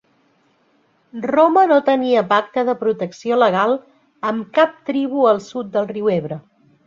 Roma 1.31 1.65
no 1.71 1.75
tenia 1.89 2.23
pacte 2.31 2.63
de 2.71 2.75
protecció 2.79 3.37
legal 3.41 3.75
amb 4.31 4.49
cap 4.61 4.75
tribu 4.91 5.29
al 5.33 5.43
sud 5.51 5.69
del 5.77 5.89
riu 5.93 6.11
Ebre. 6.15 6.39